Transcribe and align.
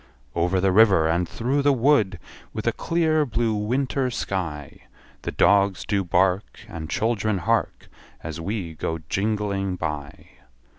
Over 0.33 0.59
the 0.59 0.71
river, 0.71 1.07
and 1.07 1.29
through 1.29 1.61
the 1.61 1.71
wood, 1.73 2.17
With 2.53 2.65
a 2.65 2.71
clear 2.71 3.23
blue 3.23 3.53
winter 3.53 4.09
sky, 4.09 4.85
The 5.21 5.31
dogs 5.31 5.85
do 5.85 6.03
bark, 6.03 6.61
And 6.67 6.89
children 6.89 7.37
hark, 7.37 7.87
As 8.23 8.41
we 8.41 8.73
go 8.73 8.97
jingling 9.09 9.75
by. 9.75 10.29